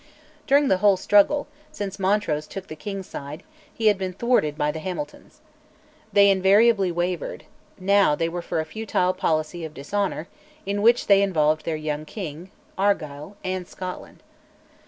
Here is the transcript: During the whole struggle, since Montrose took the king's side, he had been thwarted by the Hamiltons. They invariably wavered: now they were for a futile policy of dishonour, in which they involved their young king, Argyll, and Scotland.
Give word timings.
During 0.47 0.67
the 0.67 0.77
whole 0.79 0.97
struggle, 0.97 1.45
since 1.71 1.99
Montrose 1.99 2.47
took 2.47 2.65
the 2.65 2.75
king's 2.75 3.05
side, 3.05 3.43
he 3.71 3.85
had 3.85 3.99
been 3.99 4.13
thwarted 4.13 4.57
by 4.57 4.71
the 4.71 4.79
Hamiltons. 4.79 5.41
They 6.11 6.31
invariably 6.31 6.91
wavered: 6.91 7.43
now 7.77 8.15
they 8.15 8.27
were 8.27 8.41
for 8.41 8.59
a 8.59 8.65
futile 8.65 9.13
policy 9.13 9.63
of 9.63 9.75
dishonour, 9.75 10.27
in 10.65 10.81
which 10.81 11.05
they 11.05 11.21
involved 11.21 11.65
their 11.65 11.75
young 11.75 12.05
king, 12.05 12.49
Argyll, 12.79 13.37
and 13.43 13.67
Scotland. 13.67 14.23